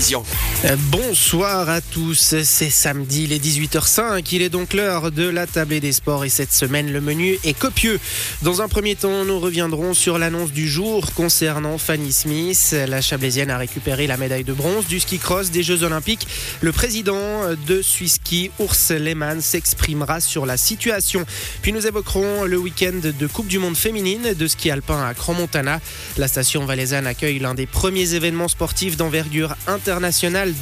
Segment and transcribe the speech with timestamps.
[0.00, 5.80] Euh, Bonsoir à tous, c'est samedi les 18h05, il est donc l'heure de la tablée
[5.80, 7.98] des sports et cette semaine le menu est copieux.
[8.42, 12.76] Dans un premier temps, nous reviendrons sur l'annonce du jour concernant Fanny Smith.
[12.86, 16.28] La Chablaisienne a récupéré la médaille de bronze du ski cross des Jeux Olympiques.
[16.60, 17.18] Le président
[17.66, 21.26] de Swisski, Urs Lehmann, s'exprimera sur la situation.
[21.60, 25.80] Puis nous évoquerons le week-end de Coupe du Monde féminine de ski alpin à Crans-Montana.
[26.18, 29.87] La station valaisanne accueille l'un des premiers événements sportifs d'envergure internationale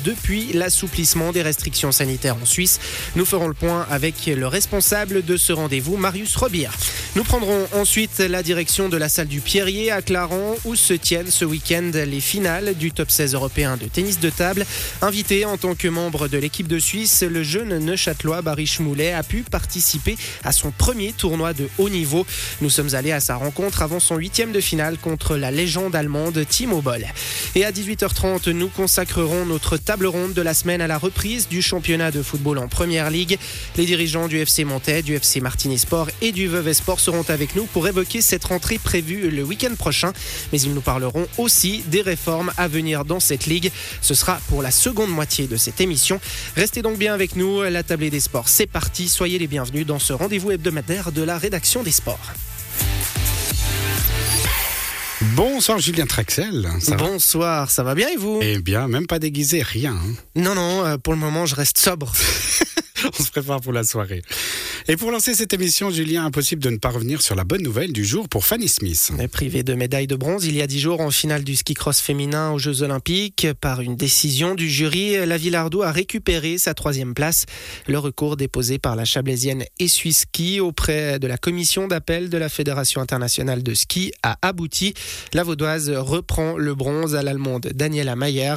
[0.04, 2.78] depuis l'assouplissement des restrictions sanitaires en Suisse.
[3.16, 6.72] Nous ferons le point avec le responsable de ce rendez-vous, Marius Robir.
[7.16, 11.30] Nous prendrons ensuite la direction de la salle du Pierrier à Clarence où se tiennent
[11.30, 14.64] ce week-end les finales du top 16 européen de tennis de table.
[15.02, 19.22] Invité en tant que membre de l'équipe de Suisse, le jeune Neuchâtelois Barry Schmoulet a
[19.22, 22.26] pu participer à son premier tournoi de haut niveau.
[22.60, 26.44] Nous sommes allés à sa rencontre avant son huitième de finale contre la légende allemande
[26.48, 27.06] Timo Boll.
[27.54, 28.68] Et à 18h30, nous
[29.16, 32.68] consacrerons notre table ronde de la semaine à la reprise du championnat de football en
[32.68, 33.38] première ligue.
[33.78, 37.56] Les dirigeants du FC Montais, du FC Martini Sport et du Vevey Sport seront avec
[37.56, 40.12] nous pour évoquer cette rentrée prévue le week-end prochain.
[40.52, 43.72] Mais ils nous parleront aussi des réformes à venir dans cette ligue.
[44.02, 46.20] Ce sera pour la seconde moitié de cette émission.
[46.54, 47.62] Restez donc bien avec nous.
[47.62, 49.08] La tablée des sports, c'est parti.
[49.08, 52.34] Soyez les bienvenus dans ce rendez-vous hebdomadaire de la rédaction des sports.
[55.36, 56.66] Bonsoir Julien Traxel.
[56.80, 58.38] Ça va Bonsoir, ça va bien et vous?
[58.42, 59.92] Eh bien, même pas déguisé, rien.
[59.92, 60.14] hein.
[60.34, 62.10] Non, non, euh, pour le moment, je reste sobre.
[63.18, 64.22] On se prépare pour la soirée.
[64.88, 67.92] Et pour lancer cette émission, Julien, impossible de ne pas revenir sur la bonne nouvelle
[67.92, 69.10] du jour pour Fanny Smith.
[69.12, 71.56] On est privé de médaille de bronze il y a dix jours en finale du
[71.56, 73.48] ski cross féminin aux Jeux Olympiques.
[73.60, 77.46] Par une décision du jury, la Villardo a récupéré sa troisième place.
[77.88, 82.38] Le recours déposé par la Chablaisienne et Suisse Ski auprès de la commission d'appel de
[82.38, 84.94] la Fédération internationale de ski a abouti.
[85.32, 88.54] La Vaudoise reprend le bronze à l'allemande Daniela Mayer.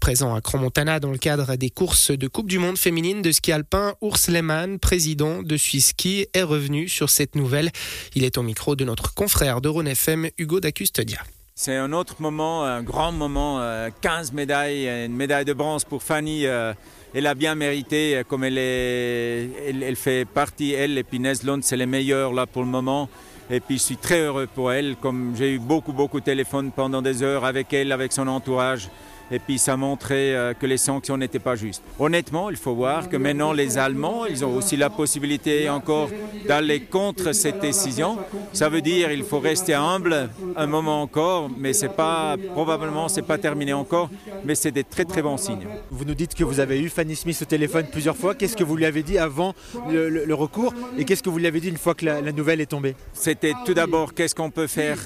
[0.00, 3.52] Présent à Crans-Montana dans le cadre des courses de Coupe du Monde féminine de ski
[3.52, 7.70] alpin, Urs Lehmann, président de Suisse Ski, est revenu sur cette nouvelle.
[8.14, 11.18] Il est au micro de notre confrère de Rhône FM, Hugo Dacustodia.
[11.54, 16.02] C'est un autre moment, un grand moment, euh, 15 médailles, une médaille de bronze pour
[16.02, 16.46] Fanny.
[16.46, 16.72] euh,
[17.12, 21.18] Elle a bien mérité, euh, comme elle, est, elle, elle fait partie, elle et puis
[21.20, 23.10] Neslund, c'est les meilleurs là pour le moment.
[23.50, 26.70] Et puis je suis très heureux pour elle, comme j'ai eu beaucoup, beaucoup de téléphones
[26.72, 28.88] pendant des heures avec elle, avec son entourage.
[29.30, 31.82] Et puis ça montrait euh, que les sanctions n'étaient pas justes.
[31.98, 36.08] Honnêtement, il faut voir que maintenant les Allemands, ils ont aussi la possibilité encore
[36.46, 38.16] d'aller contre cette décision.
[38.52, 43.22] Ça veut dire qu'il faut rester humble un moment encore, mais c'est pas probablement c'est
[43.22, 44.08] pas terminé encore,
[44.44, 45.66] mais c'est des très très bons signes.
[45.90, 48.34] Vous nous dites que vous avez eu Fanny Smith au téléphone plusieurs fois.
[48.34, 49.54] Qu'est-ce que vous lui avez dit avant
[49.90, 50.72] le, le- le recours?
[50.96, 52.94] Et qu'est-ce que vous lui avez dit une fois que la, la nouvelle est tombée?
[53.12, 54.98] C'était tout d'abord qu'est-ce qu'on peut faire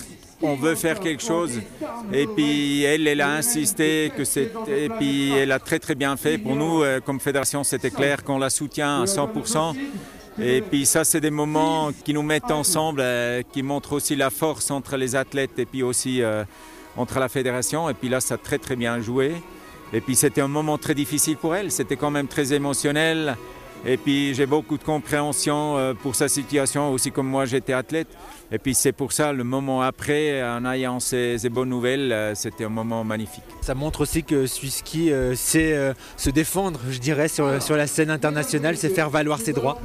[0.43, 1.61] on veut faire quelque chose
[2.13, 6.17] et puis elle, elle a insisté que c'est et puis elle a très très bien
[6.17, 6.39] fait.
[6.39, 9.75] Pour nous, euh, comme fédération, c'était clair qu'on la soutient à 100%.
[10.41, 14.31] Et puis ça, c'est des moments qui nous mettent ensemble, euh, qui montrent aussi la
[14.31, 16.45] force entre les athlètes et puis aussi euh,
[16.97, 17.89] entre la fédération.
[17.91, 19.35] Et puis là, ça a très très bien joué.
[19.93, 21.71] Et puis c'était un moment très difficile pour elle.
[21.71, 23.37] C'était quand même très émotionnel.
[23.85, 28.09] Et puis j'ai beaucoup de compréhension euh, pour sa situation, aussi comme moi j'étais athlète.
[28.51, 32.35] Et puis c'est pour ça, le moment après, en ayant ces, ces bonnes nouvelles, euh,
[32.35, 33.45] c'était un moment magnifique.
[33.61, 38.11] Ça montre aussi que Swisski euh, sait se défendre, je dirais, sur, sur la scène
[38.11, 39.79] internationale, c'est faire valoir ses droits.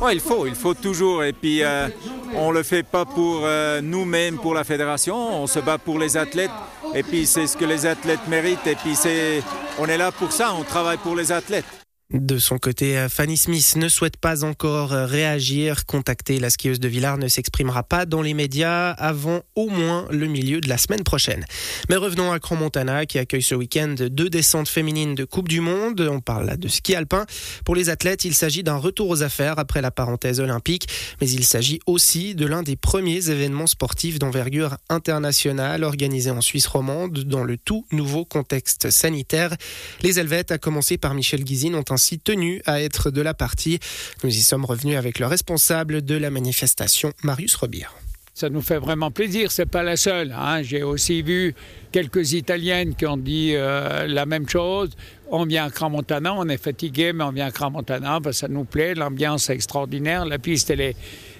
[0.00, 1.24] Ouais, il faut, il faut toujours.
[1.24, 1.88] Et puis euh,
[2.34, 5.98] on ne le fait pas pour euh, nous-mêmes, pour la fédération, on se bat pour
[5.98, 6.50] les athlètes.
[6.94, 8.66] Et puis c'est ce que les athlètes méritent.
[8.66, 9.42] Et puis c'est,
[9.78, 11.81] on est là pour ça, on travaille pour les athlètes.
[12.12, 15.86] De son côté, Fanny Smith ne souhaite pas encore réagir.
[15.86, 20.26] Contacter la skieuse de Villars ne s'exprimera pas dans les médias avant au moins le
[20.26, 21.46] milieu de la semaine prochaine.
[21.88, 26.06] Mais revenons à Crans-Montana qui accueille ce week-end deux descentes féminines de Coupe du Monde.
[26.10, 27.24] On parle là de ski alpin.
[27.64, 30.88] Pour les athlètes, il s'agit d'un retour aux affaires après la parenthèse olympique,
[31.22, 36.66] mais il s'agit aussi de l'un des premiers événements sportifs d'envergure internationale organisés en Suisse
[36.66, 39.56] romande dans le tout nouveau contexte sanitaire.
[40.02, 42.20] Les Helvètes, à commencer par Michel Guizine, ont ainsi
[42.66, 43.78] à être de la partie.
[44.24, 47.94] Nous y sommes revenus avec le responsable de la manifestation, Marius Robir.
[48.34, 50.34] Ça nous fait vraiment plaisir, c'est pas la seule.
[50.36, 50.62] hein.
[50.62, 51.54] J'ai aussi vu
[51.92, 54.90] quelques Italiennes qui ont dit euh, la même chose.
[55.30, 58.64] On vient à Crans-Montana, on est fatigué, mais on vient à Crans-Montana, parce ça nous
[58.64, 60.96] plaît, l'ambiance est extraordinaire, la piste elle est,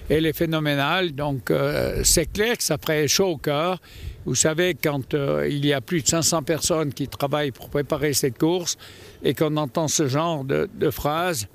[0.09, 3.79] elle est phénoménale, donc euh, c'est clair que ça ferait chaud au cœur.
[4.25, 8.13] Vous savez, quand euh, il y a plus de 500 personnes qui travaillent pour préparer
[8.13, 8.77] cette course
[9.23, 11.47] et qu'on entend ce genre de, phrases,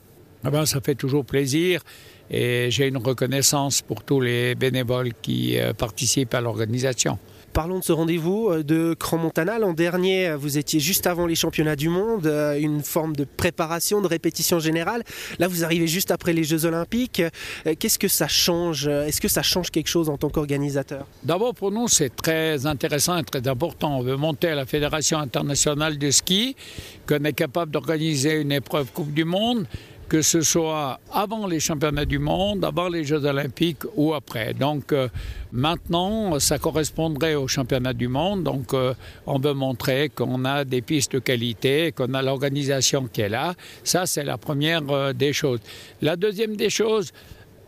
[0.47, 1.83] eh ben, ça fait toujours plaisir.
[2.31, 7.19] Et j'ai une reconnaissance pour tous les bénévoles qui euh, participent à l'organisation.
[7.53, 9.59] Parlons de ce rendez-vous euh, de Cran-Montana.
[9.59, 14.01] L'an dernier, vous étiez juste avant les championnats du monde, euh, une forme de préparation,
[14.01, 15.03] de répétition générale.
[15.39, 17.23] Là, vous arrivez juste après les Jeux Olympiques.
[17.67, 21.07] Euh, Qu'est-ce que ça change Est-ce que ça change quelque chose en tant qu'organisateur?
[21.23, 23.99] D'abord, pour nous, c'est très intéressant et très important.
[23.99, 26.57] On veut monter à la Fédération internationale de ski,
[27.07, 29.67] qu'on est capable d'organiser une épreuve Coupe du Monde
[30.09, 34.55] que ce soit avant les championnats du monde, avant les Jeux olympiques ou après.
[34.55, 35.09] Donc euh,
[35.53, 38.45] maintenant, ça correspondrait aux championnats du monde.
[38.45, 38.95] Donc euh,
[39.27, 43.55] on veut montrer qu'on a des pistes de qualité, qu'on a l'organisation qui est là.
[43.85, 45.61] Ça, c'est la première euh, des choses.
[46.01, 47.13] La deuxième des choses,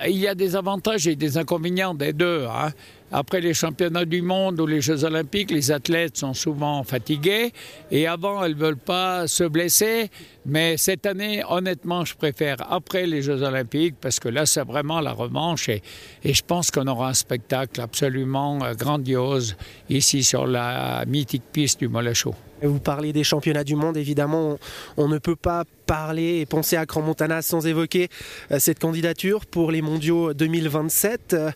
[0.06, 2.46] il y a des avantages et des inconvénients des deux.
[2.46, 2.70] Hein.
[3.12, 7.52] Après les championnats du monde ou les Jeux olympiques, les athlètes sont souvent fatigués
[7.90, 10.10] et avant, elles ne veulent pas se blesser.
[10.46, 15.00] Mais cette année, honnêtement, je préfère après les Jeux olympiques parce que là, c'est vraiment
[15.00, 15.82] la revanche et,
[16.24, 19.56] je pense qu'on aura un spectacle absolument euh, grandiose
[19.88, 22.34] ici sur la mythique piste du Moléchaud.
[22.62, 24.58] Vous parlez des championnats du monde, évidemment,
[24.96, 28.08] on, ne peut pas parler et penser à Grand Montana sans évoquer
[28.52, 31.32] euh, cette candidature pour les mondiaux 2027.
[31.32, 31.50] Euh,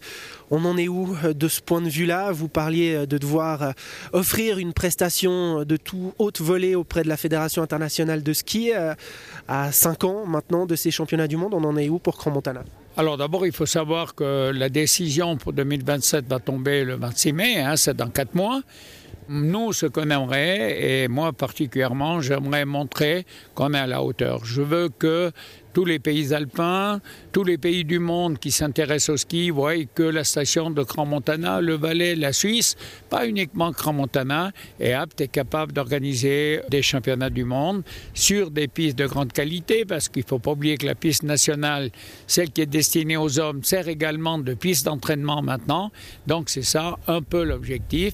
[0.51, 2.33] on en est où euh, de ce point de vue-là?
[2.33, 3.75] Vous parliez de devoir
[4.13, 8.73] offrir une prestation de tout haute volée auprès de la Fédération internationale de ski
[9.47, 11.55] à 5 ans maintenant de ces championnats du monde.
[11.55, 12.65] On en est où pour Grand Montana?
[12.97, 17.61] Alors d'abord, il faut savoir que la décision pour 2027 va tomber le 26 mai,
[17.61, 18.61] hein, c'est dans 4 mois.
[19.27, 23.25] Nous, ce qu'on aimerait, et moi particulièrement, j'aimerais montrer
[23.55, 24.45] qu'on est à la hauteur.
[24.45, 25.33] Je veux que
[25.73, 27.01] tous les pays alpins,
[27.33, 31.07] tous les pays du monde qui s'intéressent au ski voient que la station de Grand
[31.07, 32.77] Montana, le Valais, la Suisse,
[33.09, 37.83] pas uniquement Grand Montana, est apte et capable d'organiser des championnats du monde
[38.13, 41.23] sur des pistes de grande qualité, parce qu'il ne faut pas oublier que la piste
[41.23, 41.91] nationale,
[42.27, 45.91] celle qui est destinée aux hommes, sert également de piste d'entraînement maintenant.
[46.27, 48.13] Donc c'est ça un peu l'objectif.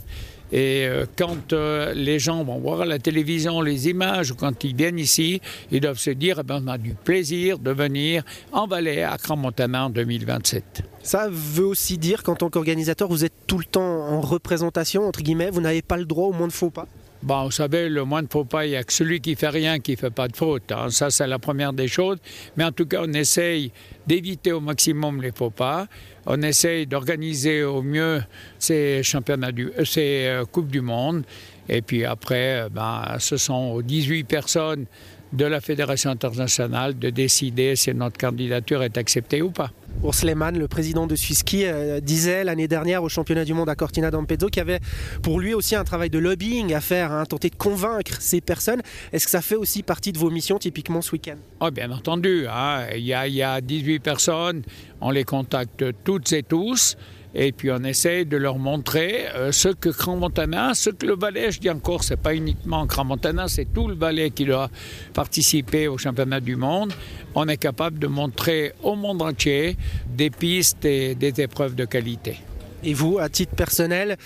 [0.52, 4.74] Et euh, quand euh, les gens vont voir la télévision les images ou quand ils
[4.74, 8.66] viennent ici, ils doivent se dire eh ben, on a du plaisir de venir en
[8.66, 10.82] Valais à Cran-Montana en 2027.
[11.02, 15.22] Ça veut aussi dire qu'en tant qu'organisateur, vous êtes tout le temps en représentation, entre
[15.22, 16.86] guillemets, vous n'avez pas le droit au moins de faux pas?
[17.22, 19.50] Bon, vous savez, le moins de faux pas, il n'y a que celui qui fait
[19.50, 20.72] rien qui ne fait pas de faute.
[20.72, 20.88] Hein.
[20.88, 22.16] Ça, c'est la première des choses.
[22.56, 23.72] Mais en tout cas, on essaye
[24.06, 25.86] d'éviter au maximum les faux pas.
[26.24, 28.22] On essaye d'organiser au mieux
[28.58, 31.24] ces championnats, euh, ces euh, coupes du monde.
[31.68, 34.86] Et puis après, euh, ben, ce sont aux 18 personnes
[35.32, 39.70] de la Fédération internationale de décider si notre candidature est acceptée ou pas.
[40.02, 43.74] Urs Lehmann, le président de Suisski, euh, disait l'année dernière au championnat du monde à
[43.74, 44.80] Cortina d'Ampezzo qu'il y avait
[45.22, 48.80] pour lui aussi un travail de lobbying à faire, hein, tenter de convaincre ces personnes.
[49.12, 51.36] Est-ce que ça fait aussi partie de vos missions typiquement ce week-end?
[51.60, 52.86] Oh, Bien entendu, hein.
[52.94, 54.62] il, y a, il y a 18 personnes,
[55.00, 56.96] on les contacte toutes et tous.
[57.34, 61.14] Et puis on essaie de leur montrer euh, ce que Grand Montana, ce que le
[61.14, 64.68] Valais, je dis encore, c'est pas uniquement Grand Montana, c'est tout le Valais qui doit
[65.14, 66.92] participer au championnat du monde.
[67.34, 69.76] On est capable de montrer au monde entier
[70.08, 72.38] des pistes et des épreuves de qualité.
[72.82, 74.16] Et vous, à titre personnel,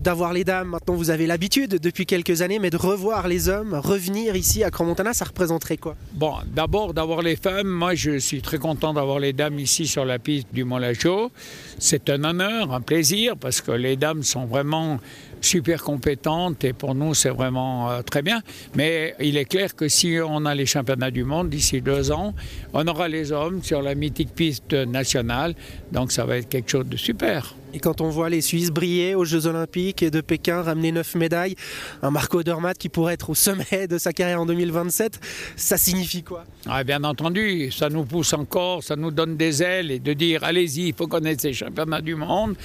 [0.00, 3.74] d'avoir les dames, maintenant vous avez l'habitude depuis quelques années, mais de revoir les hommes
[3.74, 5.94] revenir ici à Cran-Montana, ça représenterait quoi?
[6.14, 10.04] Bon, d'abord d'avoir les femmes, moi je suis très content d'avoir les dames ici sur
[10.04, 11.30] la piste du Mont-Lachaud.
[11.78, 14.98] C'est un honneur, un plaisir, parce que les dames sont vraiment
[15.42, 18.42] super compétentes et pour nous c'est vraiment euh, très bien.
[18.74, 22.34] Mais il est clair que si on a les championnats du monde d'ici deux ans,
[22.72, 25.54] on aura les hommes sur la mythique piste nationale,
[25.92, 27.54] donc ça va être quelque chose de super.
[27.72, 31.56] Et quand on voit les Suisses briller aux Jeux Olympiques de Pékin, ramener 9 médailles,
[32.02, 35.20] un Marco Dermat qui pourrait être au sommet de sa carrière en 2027,
[35.56, 36.44] ça signifie quoi?
[36.66, 40.44] Ah, Bien entendu, ça nous pousse encore, ça nous donne des ailes et de dire
[40.44, 42.56] allez-y, il faut connaître ces championnats du monde.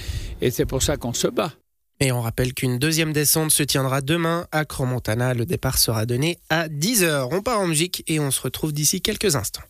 [0.41, 1.51] Et c'est pour ça qu'on se bat.
[2.00, 5.34] Et on rappelle qu'une deuxième descente se tiendra demain à Cromontana.
[5.34, 7.29] Le départ sera donné à 10h.
[7.32, 9.62] On part en musique et on se retrouve d'ici quelques instants.